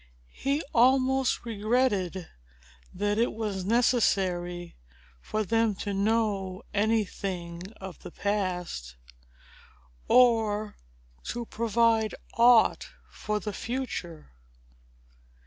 [0.33, 2.27] He almost regretted
[2.91, 4.75] that it was necessary
[5.21, 8.95] for them to know any thing of the past,
[10.07, 10.75] or
[11.25, 14.31] to provide aught for the future.